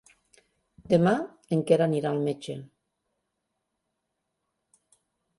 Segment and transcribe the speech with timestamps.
[0.93, 1.11] Demà
[1.57, 2.55] en Quer anirà al metge.